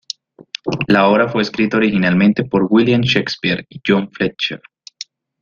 La 0.87 1.07
obra 1.09 1.29
fue 1.29 1.43
escrita 1.43 1.77
originalmente 1.77 2.43
por 2.43 2.65
William 2.67 3.01
Shakespeare 3.01 3.67
y 3.69 3.79
Jonh 3.87 4.09
Fletcher. 4.11 4.59